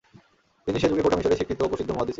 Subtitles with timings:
[0.65, 2.09] তিনি সে যুগে গোটা মিসরে স্বীকৃত ও প্রসিদ্ধ মুহাদ্দিস ছিলেন।